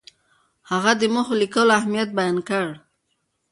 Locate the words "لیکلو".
1.41-1.71